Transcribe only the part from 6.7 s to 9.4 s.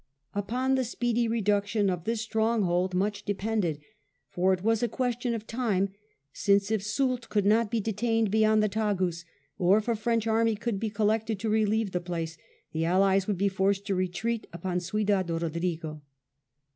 if Soult could not be detained beyond the Tagus,